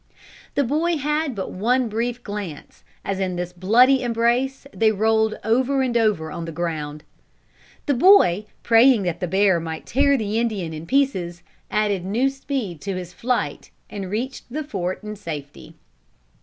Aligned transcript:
The 0.55 0.63
boy 0.63 0.97
had 0.97 1.35
but 1.35 1.51
one 1.51 1.87
brief 1.87 2.23
glance, 2.23 2.83
as 3.05 3.19
in 3.19 3.35
this 3.35 3.53
bloody 3.53 4.01
embrace 4.01 4.65
they 4.73 4.91
rolled 4.91 5.37
over 5.43 5.83
and 5.83 5.95
over 5.95 6.31
on 6.31 6.45
the 6.45 6.51
ground. 6.51 7.03
The 7.85 7.93
boy, 7.93 8.47
praying 8.63 9.03
that 9.03 9.19
the 9.19 9.27
bear 9.27 9.59
might 9.59 9.85
tear 9.85 10.17
the 10.17 10.39
Indian 10.39 10.73
in 10.73 10.87
pieces, 10.87 11.43
added 11.69 12.03
new 12.03 12.31
speed 12.31 12.81
to 12.81 12.95
his 12.95 13.13
flight 13.13 13.69
and 13.91 14.09
reached 14.09 14.45
the 14.51 14.63
fort 14.63 15.03
in 15.03 15.15
safety. 15.15 15.75